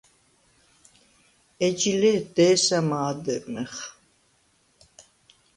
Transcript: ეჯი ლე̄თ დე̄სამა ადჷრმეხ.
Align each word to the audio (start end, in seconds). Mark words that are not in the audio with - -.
ეჯი 1.65 1.93
ლე̄თ 2.01 2.23
დე̄სამა 2.35 2.97
ადჷრმეხ. 3.09 3.75